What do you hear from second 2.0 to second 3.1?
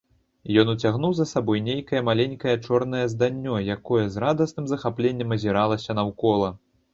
маленькае чорнае